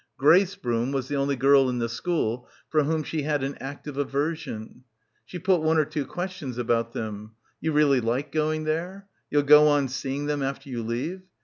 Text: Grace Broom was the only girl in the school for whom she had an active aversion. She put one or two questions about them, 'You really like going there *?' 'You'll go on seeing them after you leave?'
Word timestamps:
Grace 0.17 0.55
Broom 0.55 0.91
was 0.91 1.09
the 1.09 1.15
only 1.15 1.35
girl 1.35 1.69
in 1.69 1.77
the 1.77 1.87
school 1.87 2.49
for 2.69 2.85
whom 2.85 3.03
she 3.03 3.21
had 3.21 3.43
an 3.43 3.53
active 3.61 3.97
aversion. 3.97 4.83
She 5.25 5.37
put 5.37 5.61
one 5.61 5.77
or 5.77 5.85
two 5.85 6.07
questions 6.07 6.57
about 6.57 6.93
them, 6.93 7.33
'You 7.59 7.71
really 7.71 8.01
like 8.01 8.31
going 8.31 8.63
there 8.63 9.07
*?' 9.17 9.29
'You'll 9.29 9.43
go 9.43 9.67
on 9.67 9.89
seeing 9.89 10.25
them 10.25 10.41
after 10.41 10.71
you 10.71 10.81
leave?' 10.81 11.21